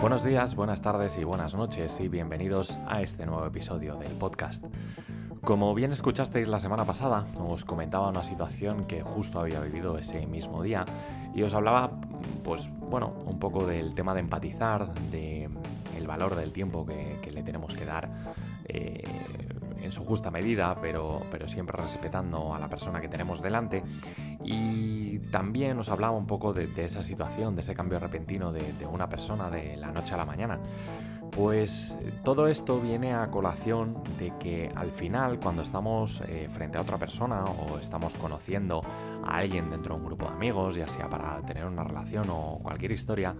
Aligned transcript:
Buenos 0.00 0.24
días, 0.24 0.54
buenas 0.54 0.80
tardes 0.80 1.18
y 1.18 1.24
buenas 1.24 1.54
noches 1.54 2.00
y 2.00 2.08
bienvenidos 2.08 2.78
a 2.88 3.02
este 3.02 3.26
nuevo 3.26 3.44
episodio 3.44 3.96
del 3.96 4.12
podcast. 4.12 4.64
Como 5.42 5.74
bien 5.74 5.92
escuchasteis 5.92 6.48
la 6.48 6.58
semana 6.58 6.86
pasada, 6.86 7.26
os 7.38 7.66
comentaba 7.66 8.08
una 8.08 8.24
situación 8.24 8.86
que 8.86 9.02
justo 9.02 9.38
había 9.38 9.60
vivido 9.60 9.98
ese 9.98 10.26
mismo 10.26 10.62
día 10.62 10.86
y 11.34 11.42
os 11.42 11.52
hablaba, 11.52 11.90
pues 12.42 12.70
bueno, 12.88 13.12
un 13.26 13.38
poco 13.38 13.66
del 13.66 13.94
tema 13.94 14.14
de 14.14 14.20
empatizar, 14.20 14.90
de 15.10 15.50
el 15.94 16.06
valor 16.06 16.34
del 16.34 16.52
tiempo 16.52 16.86
que, 16.86 17.30
le 17.30 17.42
tenemos 17.42 17.74
que 17.74 17.84
dar. 17.84 18.08
Eh, 18.64 19.02
en 19.82 19.92
su 19.92 20.04
justa 20.04 20.30
medida, 20.30 20.76
pero, 20.80 21.22
pero 21.30 21.48
siempre 21.48 21.76
respetando 21.76 22.54
a 22.54 22.58
la 22.58 22.68
persona 22.68 23.00
que 23.00 23.08
tenemos 23.08 23.42
delante. 23.42 23.82
Y 24.44 25.18
también 25.30 25.76
nos 25.76 25.88
hablaba 25.88 26.16
un 26.16 26.26
poco 26.26 26.52
de, 26.52 26.68
esa 26.84 27.02
situación, 27.02 27.54
de 27.54 27.62
ese 27.62 27.74
cambio 27.74 27.98
repentino 27.98 28.52
de, 28.52 28.72
de 28.72 28.86
una 28.86 29.08
persona 29.08 29.50
de 29.50 29.76
la 29.76 29.92
noche 29.92 30.14
a 30.14 30.16
la 30.16 30.24
mañana. 30.24 30.58
Pues 31.30 31.98
todo 32.24 32.48
esto 32.48 32.80
viene 32.80 33.14
a 33.14 33.26
colación 33.28 34.02
de 34.18 34.32
que 34.38 34.70
al 34.74 34.90
final 34.90 35.38
cuando 35.38 35.62
estamos 35.62 36.22
eh, 36.26 36.48
frente 36.50 36.76
a 36.76 36.80
otra 36.80 36.98
persona 36.98 37.44
o 37.44 37.78
estamos 37.78 38.14
conociendo 38.14 38.82
a 39.24 39.38
alguien 39.38 39.70
dentro 39.70 39.94
de 39.94 40.00
un 40.00 40.06
grupo 40.06 40.26
de 40.26 40.32
amigos, 40.32 40.74
ya 40.74 40.88
sea 40.88 41.08
para 41.08 41.40
tener 41.42 41.64
una 41.66 41.84
relación 41.84 42.28
o 42.30 42.58
cualquier 42.62 42.92
historia, 42.92 43.36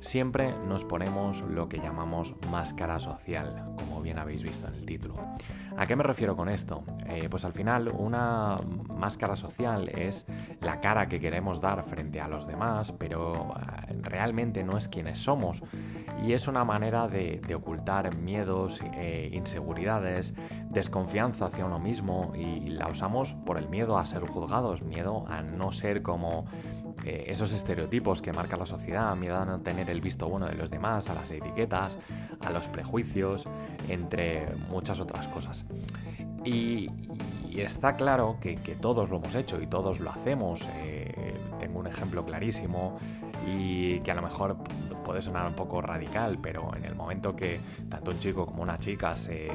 siempre 0.00 0.54
nos 0.66 0.84
ponemos 0.84 1.42
lo 1.42 1.68
que 1.68 1.78
llamamos 1.78 2.34
máscara 2.50 2.98
social, 2.98 3.74
como 3.76 4.00
bien 4.00 4.18
habéis 4.18 4.42
visto 4.42 4.66
en 4.66 4.74
el 4.74 4.86
título. 4.86 5.14
¿A 5.76 5.86
qué 5.86 5.96
me 5.96 6.02
refiero 6.02 6.36
con 6.36 6.48
esto? 6.48 6.82
Eh, 7.06 7.28
pues 7.30 7.44
al 7.44 7.52
final 7.52 7.88
una 7.88 8.56
máscara 8.88 9.36
social 9.36 9.88
es 9.88 10.26
la 10.60 10.80
cara 10.80 11.08
que 11.08 11.20
queremos 11.20 11.60
dar 11.60 11.82
frente 11.84 12.20
a 12.20 12.28
los 12.28 12.46
demás, 12.46 12.92
pero 12.92 13.54
eh, 13.88 13.94
realmente 14.02 14.62
no 14.62 14.76
es 14.76 14.88
quienes 14.88 15.18
somos 15.18 15.62
y 16.22 16.32
es 16.32 16.48
una 16.48 16.64
manera 16.64 17.08
de, 17.08 17.40
ocultar 17.54 18.14
miedos, 18.16 18.80
eh, 18.94 19.30
inseguridades, 19.32 20.34
desconfianza 20.70 21.46
hacia 21.46 21.64
uno 21.64 21.78
mismo 21.78 22.32
y 22.36 22.68
la 22.70 22.88
usamos 22.88 23.34
por 23.46 23.58
el 23.58 23.68
miedo 23.68 23.98
a 23.98 24.06
ser 24.06 24.26
juzgados, 24.26 24.82
miedo 24.82 25.24
a 25.28 25.42
no 25.42 25.72
ser 25.72 26.02
como 26.02 26.44
eh, 27.04 27.24
esos 27.28 27.52
estereotipos 27.52 28.20
que 28.20 28.32
marca 28.32 28.56
la 28.56 28.66
sociedad, 28.66 29.14
miedo 29.16 29.36
a 29.36 29.44
no 29.44 29.60
tener 29.60 29.88
el 29.88 30.00
visto 30.00 30.28
bueno 30.28 30.46
de 30.46 30.54
los 30.54 30.70
demás, 30.70 31.08
a 31.08 31.14
las 31.14 31.30
etiquetas, 31.30 31.98
a 32.40 32.50
los 32.50 32.66
prejuicios, 32.66 33.48
entre 33.88 34.54
muchas 34.68 35.00
otras 35.00 35.28
cosas. 35.28 35.64
Y, 36.44 36.90
está 37.56 37.96
claro 37.96 38.38
que, 38.40 38.56
todos 38.80 39.10
lo 39.10 39.16
hemos 39.16 39.34
hecho 39.34 39.60
y 39.60 39.66
todos 39.66 40.00
lo 40.00 40.10
hacemos. 40.10 40.68
Eh, 40.76 41.34
tengo 41.58 41.78
un 41.78 41.86
ejemplo 41.86 42.24
clarísimo 42.24 42.98
y 43.46 44.00
que 44.00 44.10
a 44.10 44.14
lo 44.14 44.22
mejor 44.22 44.56
puede 45.10 45.22
sonar 45.22 45.44
un 45.48 45.54
poco 45.54 45.80
radical, 45.80 46.38
pero 46.40 46.72
en 46.76 46.84
el 46.84 46.94
momento 46.94 47.34
que 47.34 47.58
tanto 47.88 48.12
un 48.12 48.20
chico 48.20 48.46
como 48.46 48.62
una 48.62 48.78
chica 48.78 49.16
se 49.16 49.50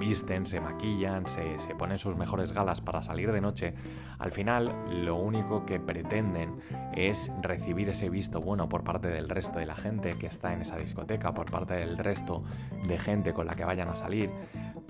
visten, 0.00 0.44
se 0.44 0.60
maquillan, 0.60 1.28
se, 1.28 1.72
ponen 1.78 2.00
sus 2.00 2.16
mejores 2.16 2.50
galas 2.50 2.80
para 2.80 3.00
salir 3.04 3.30
de 3.30 3.40
noche, 3.40 3.74
al 4.18 4.32
final 4.32 4.74
lo 5.04 5.14
único 5.14 5.64
que 5.66 5.78
pretenden 5.78 6.56
es 6.96 7.30
recibir 7.42 7.90
ese 7.90 8.10
visto 8.10 8.40
bueno 8.40 8.68
por 8.68 8.82
parte 8.82 9.06
del 9.06 9.28
resto 9.28 9.60
de 9.60 9.66
la 9.66 9.76
gente 9.76 10.16
que 10.18 10.26
está 10.26 10.52
en 10.52 10.62
esa 10.62 10.74
discoteca, 10.74 11.32
por 11.32 11.48
parte 11.48 11.74
del 11.74 11.96
resto 11.96 12.42
de 12.84 12.98
gente 12.98 13.32
con 13.32 13.46
la 13.46 13.54
que 13.54 13.64
vayan 13.64 13.88
a 13.88 13.94
salir, 13.94 14.30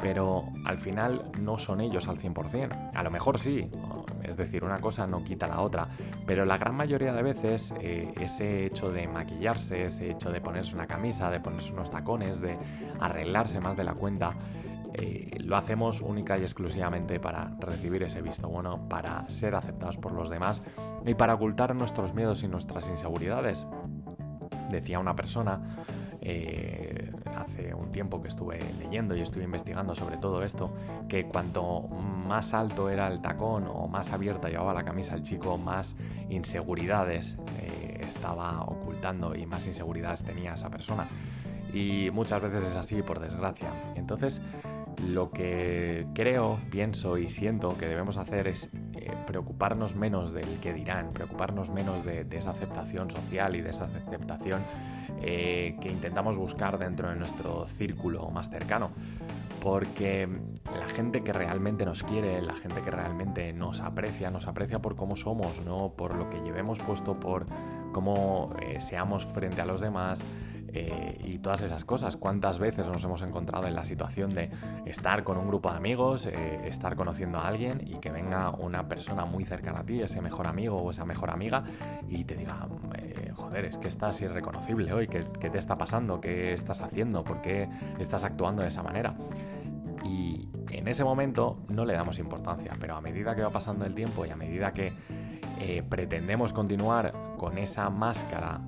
pero 0.03 0.45
al 0.65 0.79
final 0.79 1.31
no 1.41 1.59
son 1.59 1.81
ellos 1.81 2.09
al 2.09 2.19
100%. 2.19 2.91
A 2.93 3.03
lo 3.05 3.11
mejor 3.11 3.39
sí, 3.39 3.71
es 4.25 4.37
decir, 4.37 4.65
una 4.65 4.79
cosa 4.79 5.07
no 5.07 5.23
quita 5.23 5.47
la 5.47 5.61
otra, 5.61 5.87
pero 6.27 6.45
la 6.45 6.59
gran 6.59 6.75
mayoría 6.75 7.13
de 7.13 7.23
veces 7.23 7.73
eh, 7.81 8.13
ese 8.21 8.67
hecho 8.67 8.91
de 8.91 9.07
maquillarse, 9.07 9.87
ese 9.87 10.11
hecho 10.11 10.31
de 10.33 10.41
ponerse 10.41 10.75
una 10.75 10.89
camisa, 10.89 11.31
de 11.31 11.39
ponerse 11.39 11.73
unos 11.73 11.91
tacones, 11.91 12.41
de 12.41 12.59
arreglarse 12.99 13.61
más 13.61 13.77
de 13.77 13.85
la 13.85 13.95
cuenta, 13.95 14.35
eh, 14.95 15.39
lo 15.39 15.57
hacemos 15.57 16.01
única 16.01 16.37
y 16.37 16.43
exclusivamente 16.43 17.21
para 17.21 17.57
recibir 17.61 18.03
ese 18.03 18.21
visto 18.23 18.49
bueno, 18.49 18.89
para 18.89 19.29
ser 19.29 19.55
aceptados 19.55 19.97
por 19.99 20.13
los 20.13 20.29
demás 20.29 20.63
y 21.07 21.15
para 21.15 21.35
ocultar 21.35 21.77
nuestros 21.77 22.13
miedos 22.13 22.43
y 22.43 22.49
nuestras 22.49 22.89
inseguridades. 22.89 23.69
Decía 24.69 24.99
una 24.99 25.15
persona 25.15 25.77
eh, 26.21 27.11
hace 27.43 27.75
un 27.75 27.93
tiempo 27.93 28.23
que 28.23 28.29
estuve 28.29 28.59
leyendo 28.79 29.15
y 29.15 29.21
estuve 29.21 29.45
investigando 29.45 29.95
sobre 29.95 30.17
todo 30.17 30.43
esto, 30.43 30.73
que 31.09 31.27
cuanto 31.27 31.83
más 31.83 32.55
alto 32.55 32.89
era 32.89 33.09
el 33.09 33.21
tacón 33.21 33.67
o 33.69 33.89
más 33.89 34.13
abierta 34.13 34.49
llevaba 34.49 34.73
la 34.75 34.85
camisa 34.85 35.15
el 35.15 35.23
chico, 35.23 35.59
más 35.59 35.97
inseguridades 36.31 37.37
eh, 37.61 38.01
estaba 38.07 38.63
ocultando 38.63 39.35
y 39.35 39.47
más 39.47 39.67
inseguridades 39.67 40.23
tenía 40.23 40.55
esa 40.55 40.71
persona. 40.71 41.09
Y 41.73 42.11
muchas 42.11 42.43
veces 42.43 42.65
es 42.65 42.77
así, 42.77 43.03
por 43.03 43.19
desgracia. 43.19 43.71
Entonces, 43.95 44.43
lo 45.07 45.31
que 45.31 46.07
creo, 46.15 46.61
pienso 46.71 47.19
y 47.19 47.29
siento 47.29 47.77
que 47.79 47.87
debemos 47.87 48.17
hacer 48.19 48.47
es 48.47 48.69
eh, 48.95 49.11
preocuparnos 49.27 49.97
menos 49.97 50.33
del 50.33 50.61
que 50.61 50.73
dirán, 50.73 51.13
preocuparnos 51.13 51.71
menos 51.71 52.05
de, 52.05 52.27
esa 52.31 52.51
aceptación 52.51 53.11
social 53.11 53.57
y 53.57 53.63
de 53.63 53.71
esa 53.71 53.85
aceptación 53.85 54.63
eh, 55.23 55.77
que 55.81 55.89
intentamos 55.89 56.37
buscar 56.37 56.79
dentro 56.79 57.09
de 57.09 57.17
nuestro 57.17 57.67
círculo 57.67 58.29
más 58.31 58.51
cercano. 58.51 58.91
Porque 59.61 60.29
la 60.65 60.89
gente 60.93 61.23
que 61.23 61.33
realmente 61.33 61.85
nos 61.85 62.03
quiere, 62.03 62.43
la 62.43 62.57
gente 62.57 62.83
que 62.83 62.91
realmente 62.91 63.53
nos 63.53 63.81
aprecia, 63.81 64.31
nos 64.31 64.49
aprecia 64.49 64.81
por 64.81 64.97
cómo 64.97 65.15
somos, 65.15 65.65
no 65.65 65.93
por 65.97 66.17
lo 66.17 66.29
que 66.29 66.41
llevemos 66.41 66.81
puesto, 66.81 67.21
por 67.21 67.47
cómo 67.93 68.53
eh, 68.61 68.81
seamos 68.81 69.25
frente 69.27 69.61
a 69.63 69.65
los 69.65 69.81
demás, 69.81 70.25
eh, 70.75 71.19
y 71.23 71.39
todas 71.39 71.63
esas 71.63 71.85
cosas. 71.85 72.17
¿Cuántas 72.17 72.59
veces 72.59 72.87
nos 72.87 73.05
hemos 73.05 73.23
encontrado 73.23 73.67
en 73.69 73.75
la 73.75 73.85
situación 73.85 74.35
de 74.35 74.51
estar 74.87 75.23
con 75.23 75.37
un 75.37 75.47
grupo 75.47 75.71
de 75.71 75.77
amigos, 75.77 76.27
estar 76.27 76.97
conociendo 76.97 77.39
a 77.39 77.47
alguien 77.47 77.83
y 77.87 77.99
que 77.99 78.11
venga 78.11 78.51
una 78.51 78.89
persona 78.89 79.27
muy 79.27 79.45
cercana 79.45 79.81
a 79.81 79.85
ti, 79.85 80.01
ese 80.01 80.23
mejor 80.23 80.47
amigo 80.47 80.79
o 80.79 80.91
esa 80.91 81.05
mejor 81.05 81.31
amiga, 81.31 81.63
y 82.09 82.25
te 82.25 82.37
diga, 82.37 82.67
joder, 83.35 83.65
es 83.65 83.79
que 83.79 83.89
estás 83.89 84.21
irreconocible 84.21 84.93
hoy, 84.93 85.09
¿qué, 85.09 85.25
¿qué 85.41 85.51
te 85.51 85.59
está 85.59 85.77
pasando? 85.77 86.21
¿Qué 86.21 86.53
estás 86.53 86.81
haciendo? 86.81 87.25
¿Por 87.25 87.41
qué 87.41 87.69
estás 87.99 88.25
actuando 88.25 88.63
de 88.63 88.69
esa 88.69 88.83
manera? 88.83 89.15
Y 90.05 90.49
en 90.71 90.89
ese 90.89 91.05
momento 91.05 91.59
no 91.69 91.85
le 91.85 91.95
damos 91.95 92.19
importancia, 92.19 92.73
pero 92.81 92.97
a 92.97 93.01
medida 93.01 93.35
que 93.35 93.43
va 93.43 93.51
pasando 93.51 93.85
el 93.85 93.95
tiempo 93.95 94.27
y 94.27 94.31
a 94.31 94.37
medida 94.37 94.73
que 94.73 94.93
pretendemos 95.89 96.53
continuar 96.53 97.13
con 97.39 97.57
esa 97.59 97.89
máscara 97.89 98.61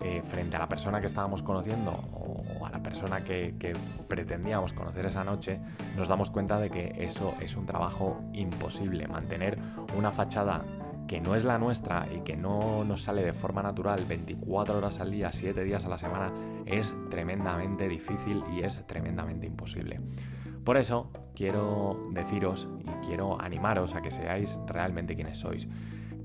eh, 0.00 0.22
frente 0.22 0.56
a 0.56 0.58
la 0.58 0.68
persona 0.68 1.00
que 1.00 1.06
estábamos 1.06 1.42
conociendo 1.42 1.90
o, 1.90 2.66
a 2.66 2.70
la 2.70 2.82
persona 2.82 3.24
que, 3.24 3.54
pretendíamos 4.06 4.74
conocer 4.74 5.06
esa 5.06 5.24
noche, 5.24 5.60
nos 5.96 6.08
damos 6.08 6.30
cuenta 6.30 6.58
de 6.58 6.68
que 6.68 6.94
eso 6.98 7.34
es 7.40 7.56
un 7.56 7.64
trabajo 7.64 8.20
imposible. 8.34 9.08
Mantener 9.08 9.58
una 9.96 10.10
fachada 10.10 10.62
que 11.06 11.20
no 11.20 11.34
es 11.34 11.44
la 11.44 11.58
nuestra 11.58 12.06
y 12.12 12.20
que 12.20 12.36
no 12.36 12.84
nos 12.84 13.02
sale 13.02 13.22
de 13.22 13.32
forma 13.32 13.62
natural 13.62 14.04
24 14.06 14.78
horas 14.78 15.00
al 15.00 15.10
día, 15.10 15.32
7 15.32 15.62
días 15.64 15.84
a 15.84 15.88
la 15.88 15.98
semana, 15.98 16.32
es 16.66 16.92
tremendamente 17.10 17.88
difícil 17.88 18.42
y 18.52 18.62
es 18.62 18.86
tremendamente 18.86 19.46
imposible. 19.46 20.00
Por 20.64 20.78
eso 20.78 21.10
quiero 21.34 22.08
deciros 22.12 22.68
y 22.80 23.06
quiero 23.06 23.40
animaros 23.40 23.94
a 23.94 24.02
que 24.02 24.10
seáis 24.10 24.58
realmente 24.66 25.14
quienes 25.14 25.38
sois. 25.38 25.68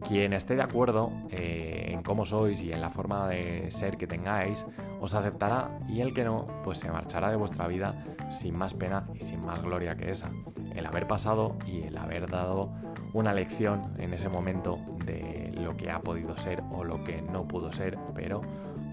Quien 0.08 0.34
esté 0.34 0.56
de 0.56 0.64
acuerdo 0.64 1.12
eh, 1.30 1.90
en 1.90 2.02
cómo 2.04 2.26
sois 2.26 2.62
y 2.62 2.72
en 2.72 2.82
la 2.82 2.90
forma 2.90 3.28
de 3.28 3.70
ser 3.72 3.98
que 3.98 4.08
tengáis, 4.08 4.66
os 5.00 5.14
aceptará 5.14 5.80
y 5.88 6.02
el 6.02 6.14
que 6.14 6.24
no, 6.24 6.48
pues 6.64 6.80
se 6.80 6.92
marchará 6.92 7.30
de 7.30 7.36
vuestra 7.36 7.68
vida 7.68 7.96
sin 8.30 8.56
más 8.56 8.74
pena 8.74 9.08
y 9.14 9.24
sin 9.24 9.46
más 9.46 9.62
gloria 9.62 9.96
que 9.96 10.12
esa. 10.12 10.32
El 10.76 10.86
haber 10.86 11.08
pasado 11.08 11.58
y 11.66 11.84
el 11.84 11.98
haber 11.98 12.30
dado 12.30 12.72
una 13.14 13.34
lección 13.34 13.94
en 13.98 14.14
ese 14.14 14.30
momento 14.30 14.80
de 15.06 15.52
lo 15.54 15.76
que 15.76 15.92
ha 15.92 16.00
podido 16.00 16.38
ser 16.38 16.64
o 16.72 16.84
lo 16.84 17.04
que 17.04 17.22
no 17.22 17.48
pudo 17.48 17.72
ser, 17.72 17.98
pero 18.16 18.42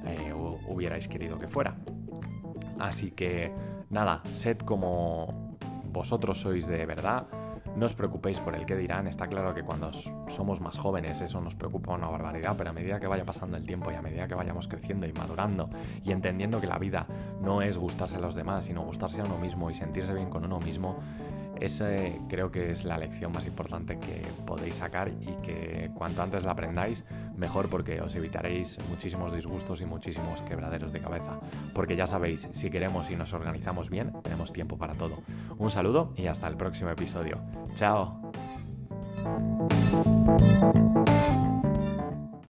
eh, 0.04 0.32
hubierais 0.68 1.08
querido 1.08 1.38
que 1.38 1.48
fuera. 1.48 1.76
Así 2.78 3.10
que 3.10 3.52
nada, 3.90 4.22
sed 4.32 4.58
como 4.58 5.56
vosotros 5.84 6.40
sois 6.40 6.66
de 6.66 6.84
verdad 6.84 7.26
no 7.76 7.84
os 7.84 7.92
preocupéis 7.92 8.40
por 8.40 8.54
el 8.54 8.64
que 8.64 8.74
dirán, 8.74 9.06
está 9.06 9.26
claro 9.26 9.54
que 9.54 9.62
cuando 9.62 9.92
somos 10.28 10.60
más 10.60 10.78
jóvenes 10.78 11.20
eso 11.20 11.40
nos 11.42 11.54
preocupa 11.54 11.92
una 11.92 12.08
barbaridad, 12.08 12.54
pero 12.56 12.70
a 12.70 12.72
medida 12.72 12.98
que 12.98 13.06
vaya 13.06 13.24
pasando 13.24 13.56
el 13.58 13.64
tiempo 13.64 13.92
y 13.92 13.94
a 13.94 14.02
medida 14.02 14.26
que 14.26 14.34
vayamos 14.34 14.66
creciendo 14.66 15.06
y 15.06 15.12
madurando 15.12 15.68
y 16.02 16.10
entendiendo 16.10 16.60
que 16.60 16.66
la 16.66 16.78
vida 16.78 17.06
no 17.40 17.60
es 17.60 17.76
gustarse 17.76 18.16
a 18.16 18.20
los 18.20 18.34
demás, 18.34 18.64
sino 18.64 18.82
gustarse 18.82 19.20
a 19.20 19.24
uno 19.24 19.36
mismo 19.38 19.70
y 19.70 19.74
sentirse 19.74 20.14
bien 20.14 20.30
con 20.30 20.44
uno 20.44 20.58
mismo, 20.58 20.96
ese 21.60 22.20
creo 22.28 22.50
que 22.50 22.70
es 22.70 22.84
la 22.84 22.98
lección 22.98 23.32
más 23.32 23.46
importante 23.46 23.98
que 23.98 24.22
podéis 24.46 24.76
sacar 24.76 25.08
y 25.08 25.34
que 25.42 25.90
cuanto 25.94 26.22
antes 26.22 26.44
la 26.44 26.52
aprendáis, 26.52 27.04
mejor 27.36 27.68
porque 27.68 28.00
os 28.00 28.14
evitaréis 28.14 28.78
muchísimos 28.88 29.32
disgustos 29.32 29.80
y 29.80 29.86
muchísimos 29.86 30.42
quebraderos 30.42 30.92
de 30.92 31.00
cabeza. 31.00 31.40
Porque 31.74 31.96
ya 31.96 32.06
sabéis, 32.06 32.48
si 32.52 32.70
queremos 32.70 33.10
y 33.10 33.16
nos 33.16 33.32
organizamos 33.32 33.90
bien, 33.90 34.12
tenemos 34.22 34.52
tiempo 34.52 34.78
para 34.78 34.94
todo. 34.94 35.18
Un 35.58 35.70
saludo 35.70 36.12
y 36.16 36.26
hasta 36.26 36.48
el 36.48 36.56
próximo 36.56 36.90
episodio. 36.90 37.40
¡Chao! 37.74 38.32